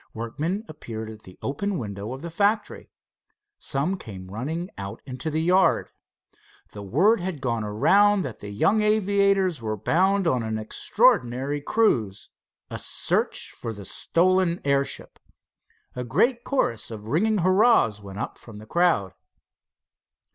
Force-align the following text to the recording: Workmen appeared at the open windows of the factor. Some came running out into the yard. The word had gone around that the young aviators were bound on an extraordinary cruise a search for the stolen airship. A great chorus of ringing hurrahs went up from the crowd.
Workmen 0.15 0.65
appeared 0.67 1.11
at 1.11 1.21
the 1.21 1.37
open 1.43 1.77
windows 1.77 2.15
of 2.15 2.21
the 2.23 2.31
factor. 2.31 2.85
Some 3.59 3.97
came 3.99 4.29
running 4.31 4.71
out 4.75 4.99
into 5.05 5.29
the 5.29 5.43
yard. 5.43 5.91
The 6.71 6.81
word 6.81 7.19
had 7.19 7.39
gone 7.39 7.63
around 7.63 8.23
that 8.23 8.39
the 8.39 8.49
young 8.49 8.81
aviators 8.81 9.61
were 9.61 9.77
bound 9.77 10.25
on 10.25 10.41
an 10.41 10.57
extraordinary 10.57 11.61
cruise 11.61 12.31
a 12.71 12.79
search 12.79 13.51
for 13.51 13.71
the 13.73 13.85
stolen 13.85 14.59
airship. 14.65 15.19
A 15.95 16.03
great 16.03 16.43
chorus 16.43 16.89
of 16.89 17.05
ringing 17.05 17.37
hurrahs 17.37 18.01
went 18.01 18.17
up 18.17 18.39
from 18.39 18.57
the 18.57 18.65
crowd. 18.65 19.13